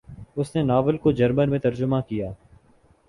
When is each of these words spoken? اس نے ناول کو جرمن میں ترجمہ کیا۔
اس 0.35 0.55
نے 0.55 0.63
ناول 0.63 0.97
کو 0.97 1.11
جرمن 1.11 1.49
میں 1.49 1.59
ترجمہ 1.59 1.99
کیا۔ 2.07 2.31